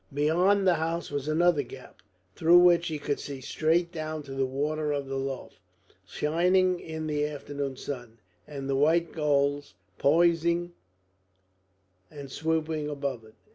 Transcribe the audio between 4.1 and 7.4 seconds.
to the water of the Lough, shining in the